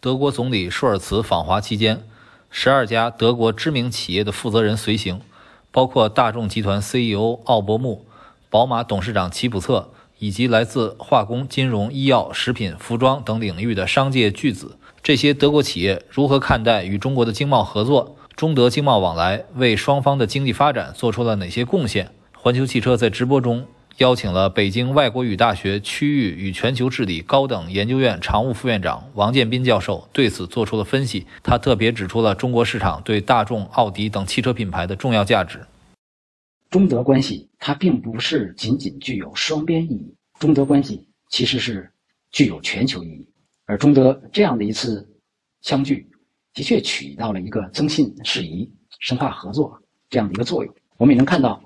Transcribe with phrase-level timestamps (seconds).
[0.00, 2.04] 德国总理舒尔茨访华期间，
[2.52, 5.20] 十二家德国知名企业的负责人随行，
[5.72, 8.06] 包括大众集团 CEO 奥伯穆、
[8.48, 9.90] 宝马董事长齐普策，
[10.20, 14.76] 以及来自化工、金融、医药、食品、服装等领域的商界巨子。
[15.02, 18.14] 这些德国企业如何看待与中国的经贸合作？
[18.36, 22.12] 中德经贸往来为双方的经济发展做出了哪些贡献？
[22.36, 23.66] 环球汽车在直播中。
[23.98, 31.26] 邀请了北京外国语大学区域与全球治理高等研究院常务副院长王建斌教授对此做出了分析。
[31.42, 35.66] 他特别指出了中国市场对大众、奥迪等汽车品牌的重要价值。
[36.70, 41.90] 中德关系它并不是仅仅具有双边意义，中德关系其实是
[42.30, 43.28] 具有全球意义。
[43.66, 45.04] 而中德这样的一次
[45.62, 46.08] 相聚，
[46.54, 48.70] 的确起到了一个增信事宜、
[49.00, 49.76] 深化合作
[50.08, 50.72] 这样的一个作用。
[50.98, 51.60] 我们也能看到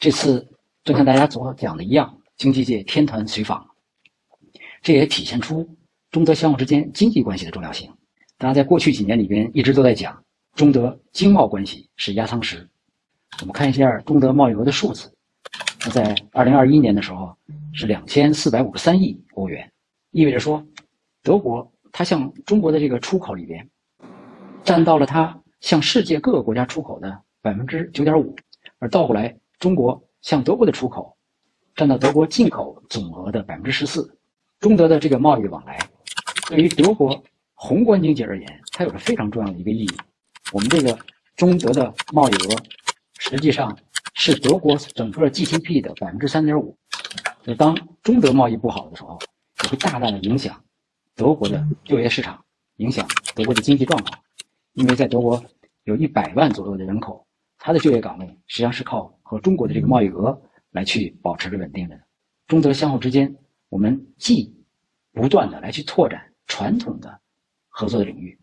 [0.00, 0.44] 这次。
[0.86, 3.66] 就像大家所讲的一样，经济界天团随访，
[4.82, 5.68] 这也体现出
[6.12, 7.92] 中德相互之间经济关系的重要性。
[8.38, 10.22] 大家在过去几年里边一直都在讲
[10.54, 12.64] 中德经贸关系是压舱石。
[13.40, 15.12] 我们看一下中德贸易额的数字，
[15.84, 17.36] 那在二零二一年的时候
[17.72, 19.68] 是两千四百五十三亿欧元，
[20.12, 20.64] 意味着说
[21.20, 23.68] 德国它向中国的这个出口里边
[24.62, 28.36] 占到了它向世界各个国家出口的百分之九点五，
[28.78, 30.00] 而倒过来中国。
[30.26, 31.16] 向德国的出口
[31.76, 34.18] 占到德国进口总额的百分之十四，
[34.58, 35.78] 中德的这个贸易往来
[36.48, 37.22] 对于德国
[37.54, 39.90] 宏观经济而言，它有着非常重要的一个意义。
[40.52, 40.98] 我们这个
[41.36, 42.56] 中德的贸易额
[43.20, 43.78] 实际上
[44.14, 46.76] 是德国整个 GDP 的百分之三点五。
[47.44, 49.16] 那当中德贸易不好的时候，
[49.62, 50.60] 也会大大的影响
[51.14, 52.44] 德国的就业市场，
[52.78, 54.18] 影响德国的经济状况。
[54.72, 55.40] 因为在德国
[55.84, 57.24] 有一百万左右的人口，
[57.58, 59.15] 他的就业岗位实际上是靠。
[59.28, 62.00] 和中国的这个贸易额来去保持着稳定的，
[62.46, 63.36] 中德相互之间，
[63.68, 64.54] 我们既
[65.12, 67.20] 不断的来去拓展传统的
[67.66, 68.38] 合作的领域，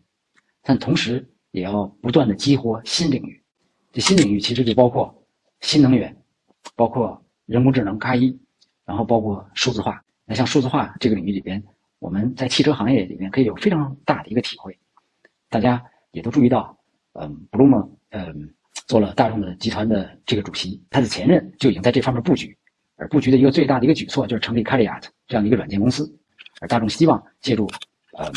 [0.60, 3.42] 但同时也要不断的激活新领域。
[3.92, 5.26] 这新领域其实就包括
[5.62, 6.14] 新能源，
[6.76, 8.38] 包括人工智能、咖一，
[8.84, 10.04] 然后包括数字化。
[10.26, 11.64] 那像数字化这个领域里边，
[11.98, 14.78] 我们在汽车行业里面可以有非常大的一个体会。
[15.48, 16.78] 大家也都注意到，
[17.14, 18.54] 嗯，布鲁蒙，嗯。
[18.86, 22.56] 做了大众的集团的这个主席，他的前任就已经在这方面布局，
[22.96, 26.14] 而布局的一个最大的一个举措就是成立 c a r i a t 这样的一个软件公司，
[26.60, 27.66] 而大众希望借助
[28.12, 28.30] 呃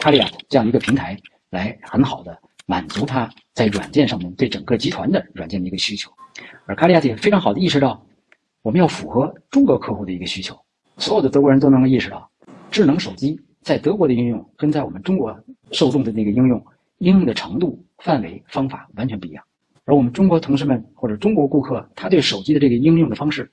[0.00, 1.16] c a r i a t 这样一个平台
[1.50, 6.10] 来很好的满足他在软件上面对整个集团的软件的一个需求，
[6.66, 8.04] 而 c a r i a t 也非常好的意识到
[8.62, 10.58] 我们要符合中国客户的一个需求，
[10.96, 12.28] 所有的德国人都能够意识到，
[12.70, 15.38] 智能手机在德国的应用跟在我们中国
[15.70, 16.62] 受众的那个应用
[16.98, 17.84] 应用的程度。
[17.98, 19.44] 范围方法完全不一样，
[19.84, 23.50] 而我们中国同事们或者中国顾客，他对手机的这个应用的方式，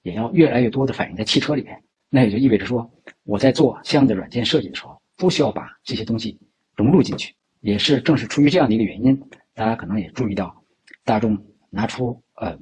[0.00, 1.78] 也要越来越多的反映在汽车里面。
[2.08, 2.90] 那也就意味着说，
[3.24, 6.40] 我在做相应的软件设计的时候，都需要把这些东西
[6.74, 7.34] 融入进去。
[7.60, 10.64] 也是正是出于这样的一个原因，大家可能也注意到，
[11.04, 11.36] 大众
[11.68, 12.58] 拿出嗯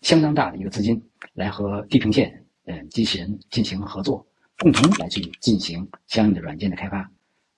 [0.00, 1.00] 相当大的一个资金
[1.34, 4.26] 来和地平线嗯机器人进行合作，
[4.58, 7.08] 共同来去进行相应的软件的开发。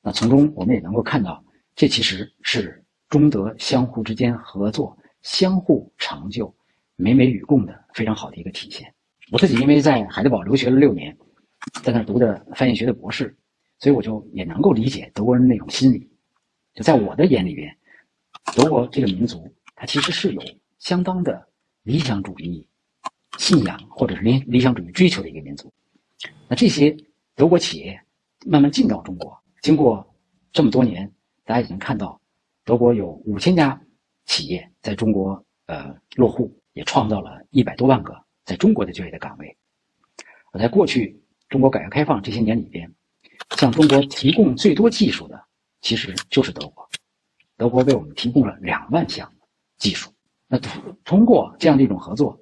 [0.03, 1.43] 那从中我们也能够看到，
[1.81, 2.85] 这其实是。
[3.09, 6.55] 中德相互之间合作、相互成就、
[6.95, 8.95] 美美与共的非常好的一个体现。
[9.33, 11.17] 我自己因为在海德堡留学了六年，
[11.83, 13.35] 在那读的翻译学的博士，
[13.79, 16.09] 所以我就也能够理解德国人那种心理。
[16.75, 17.75] 就在我的眼里边，
[18.55, 20.43] 德国这个民族，它其实是有
[20.79, 21.49] 相当的
[21.83, 22.65] 理想主义
[23.39, 25.73] 信仰，或者是理理想主义追求的一个民族。
[26.47, 26.97] 那这些
[27.35, 28.01] 德国企业
[28.47, 30.15] 慢慢进到中国，经过
[30.53, 31.11] 这么多年，
[31.51, 32.21] 大家已经看到。
[32.63, 33.83] 德国有五千家
[34.25, 39.57] 企业在中国呃落户，也创造了一百多万个在中国的就业的岗位。
[40.53, 42.89] 而在过去中国改革开放这些年里边，
[43.57, 45.43] 向中国提供最多技术的
[45.81, 46.89] 其实就是德国。
[47.57, 49.29] 德国为我们提供了两万项
[49.77, 50.13] 技术。
[50.47, 50.57] 那
[51.03, 52.39] 通过这样的一种合作，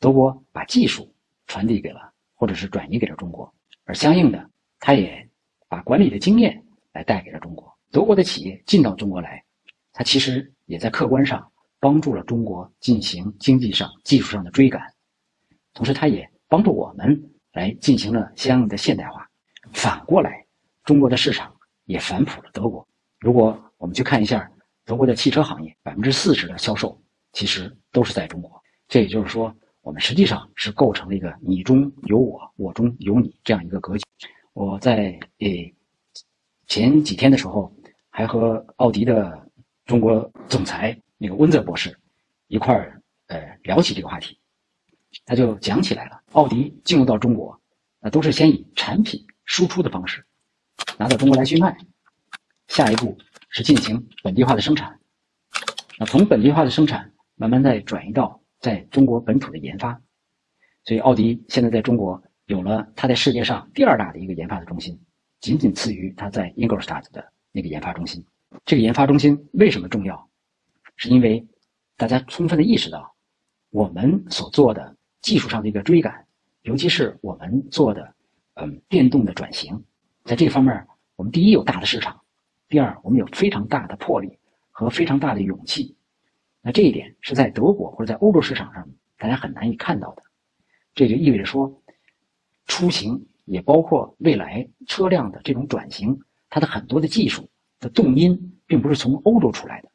[0.00, 1.14] 德国把技术
[1.46, 3.54] 传递给了或者是转移给了中国，
[3.84, 5.28] 而相应的，他也
[5.68, 7.67] 把管理的经验来带给了中国。
[7.90, 9.42] 德国的企业进到中国来。
[9.92, 14.80] 它其实也在客观上帮助了中国进行经济上、技术上的追赶，
[15.74, 17.20] 同时它也帮助我们
[17.52, 19.28] 来进行了相应的现代化。
[19.72, 20.46] 反过来，
[20.84, 21.52] 中国的市场
[21.86, 22.86] 也反哺了德国。
[23.18, 24.48] 如果我们去看一下
[24.84, 26.96] 德国的汽车行业，百分之四十的销售
[27.32, 28.50] 其实都是在中国。
[28.86, 34.04] 这也就是说，我们实际上是构成了一个“你中有我，我中有你”这样一个格局。
[34.52, 35.74] 我在诶
[36.66, 37.72] 前几天的时候
[38.18, 39.46] 还和奥迪的。
[39.86, 41.98] 中国总裁那个温泽博士
[42.48, 44.38] 一块儿呃聊起这个话题，
[45.24, 46.20] 他就讲起来了。
[46.32, 47.58] 奥迪进入到中国，
[47.98, 50.22] 那都是先以产品输出的方式
[50.98, 51.74] 拿到中国来去卖，
[52.66, 53.16] 下一步
[53.48, 55.00] 是进行本地化的生产。
[55.98, 59.98] 那从本地化的生产慢慢再转移到在中国本土的研发。
[60.84, 65.00] 所以，奥迪现在在中国有了它在世界上第二大的一个研发的中心，
[65.40, 68.24] 仅仅次于它在 Ingolstadt 的那个研发中心。
[68.64, 70.30] 这个研发中心为什么重要？
[70.94, 71.44] 是因为
[71.96, 73.16] 大家充分的意识到，
[73.70, 76.24] 我们所做的技术上的一个追赶，
[76.62, 78.14] 尤其是我们做的
[78.54, 79.84] 嗯电动的转型，
[80.24, 82.20] 在这方面，我们第一有大的市场，
[82.68, 84.38] 第二我们有非常大的魄力
[84.70, 85.96] 和非常大的勇气。
[86.62, 90.22] 那这一点是在德国或者在欧洲市场上大家很难以看到的。
[90.94, 91.82] 这就意味着说，
[92.66, 97.48] 出行也包括未来车辆的这种转型，它的很多的技术
[97.80, 99.88] 的动因，并不是从欧洲出来的，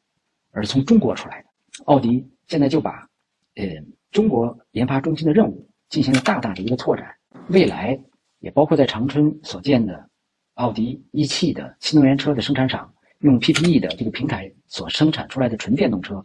[0.50, 1.48] 而是从中国出来的。
[1.84, 3.08] 奥迪现在就把，
[3.54, 3.66] 呃，
[4.10, 7.14] 中国研发中心的任务进行了大大的一个拓展。
[7.48, 7.98] 未来
[8.38, 10.08] 也包括在长春所建的
[10.54, 16.24] 奥迪一汽的新能源车的生产厂，用 PPE 的这个平台所生产出来的纯电动车，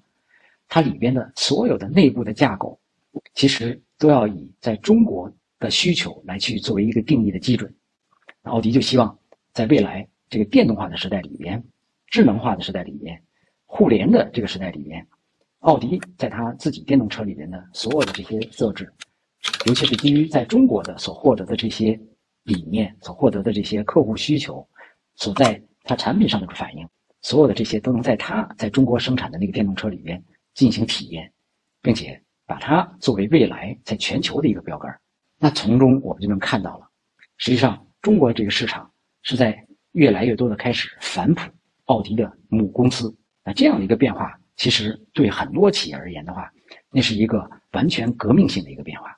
[0.67, 2.79] 它里边的所有的内部的架构，
[3.33, 3.81] 其实。
[4.01, 5.29] 都要以在中国
[5.59, 7.69] 的需求来去作为一个定义的基准，
[8.43, 9.19] 奥迪就希望
[9.51, 11.63] 在未来这个电动化的时代里边，
[12.07, 13.21] 智能化的时代里边，
[13.65, 15.05] 互联的这个时代里边，
[15.59, 18.91] 奥迪在它自己电动车里边的所有的这些设置，
[19.65, 21.99] 尤其是基于在中国的所获得的这些
[22.43, 24.67] 理念，所获得的这些客户需求，
[25.15, 26.87] 所在它产品上的反应，
[27.21, 30.23] 所有的这些都能在它在中国生产的那个电动车里边
[30.53, 31.31] 进行体验，
[31.81, 32.21] 并且。
[32.49, 34.99] 把它作为未来在全球的一个标杆，
[35.37, 36.89] 那从中我们就能看到了，
[37.37, 38.91] 实际上中国这个市场
[39.21, 41.41] 是在越来越多的开始反哺
[41.85, 43.15] 奥迪的母公司。
[43.43, 46.51] 那这样的一个变化，其实对很多企业而言的话，
[46.91, 49.17] 那是一个完全革命性的一个变化。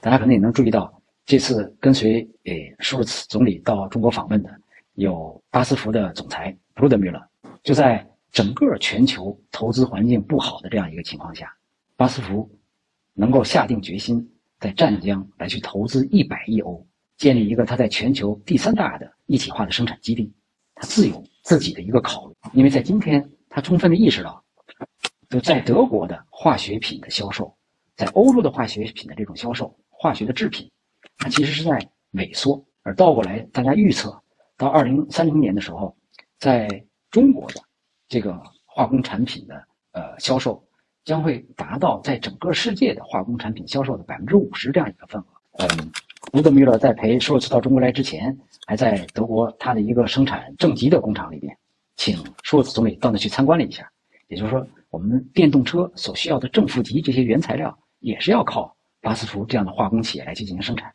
[0.00, 0.92] 大家可能也能注意到，
[1.24, 4.50] 这次跟随诶舒尔茨总理到中国访问的
[4.94, 7.18] 有巴斯福的总裁布鲁德米勒，
[7.62, 11.50] 就在整个全球投资环境不好的这样一个情况下。
[11.96, 12.50] 巴斯夫
[13.14, 14.28] 能够下定决心
[14.58, 16.84] 在湛江来去投资一百亿欧，
[17.22, 20.32] 建立一个他在全球第三大的一体化的生产基地。
[20.74, 24.42] 他自有自己的一个考虑，因为在今天，他充分的意识到，
[25.30, 27.56] 就在德国的化学品的销售，
[27.94, 30.68] 在欧洲的化学品的这种销售，化学的制品，
[31.16, 31.78] 它其实是在
[32.14, 32.60] 萎缩。
[32.82, 34.20] 而倒过来，大家预测
[34.56, 35.96] 到二零三零年的时候，
[36.40, 37.60] 在中国的
[38.08, 38.36] 这个
[38.66, 40.60] 化工产品的呃销售。
[41.04, 45.26] 将会达到在整个世界的化工产品销售的百分之五十这样一个份额。
[45.58, 45.90] 嗯，
[46.30, 51.54] 卢德米勒在陪舒尔茨到中国来之前，还在德国他的一个生产正极的工厂里边，
[51.96, 53.90] 请舒尔茨总理到那去参观了一下。
[54.28, 60.90] 也就是说，我们电动车所需要的正负极这些原材料，也是要靠巴斯夫这样的化工企业来去进行生产。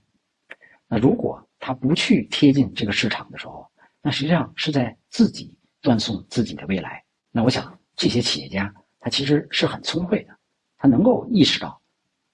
[0.87, 3.67] 那如果他不去贴近这个市场的时候，
[4.01, 7.03] 那实际上是在自己断送自己的未来。
[7.31, 8.73] 那我想这些企业家。
[8.99, 10.35] 他其实是很聪慧的，
[10.75, 11.79] 他能够意识到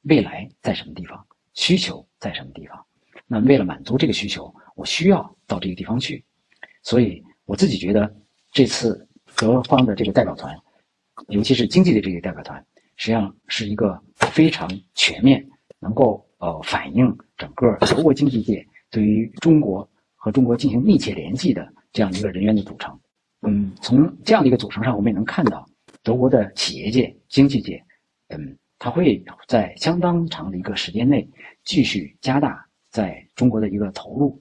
[0.03, 2.85] 未来在什么地方，需求在什么地方。
[3.27, 6.23] 那为了满足这个需求，我需要到这个地方去。
[6.81, 8.13] 所以我自己觉得，
[8.51, 10.55] 这次德方的这个代表团，
[11.27, 12.63] 尤其是经济的这个代表团，
[12.95, 15.47] 实际上是一个非常全面，
[15.79, 22.99] 能够呃反映整个德国经济界对于中国和中国进行密切联系的这样一个人员的组成。
[23.41, 25.67] 嗯，从这样的一个组成上，我们也能看到。
[26.01, 27.81] 德国的企业界、经济界，
[28.27, 31.25] 嗯，他会在相当长的一个时间内
[31.63, 34.37] 继续加大在中国的一个投入，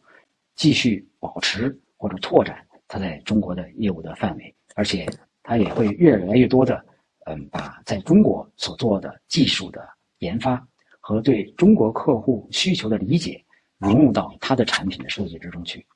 [0.57, 5.07] 继续保持或者拓展他在中国的业务的范围，而且
[5.45, 6.85] 他也会越来越多的，
[7.27, 10.61] 嗯，把在中国所做的技术的研发
[10.99, 13.41] 和对中国客户需求的理解
[13.79, 15.87] 融入到他的产品的设计之中去。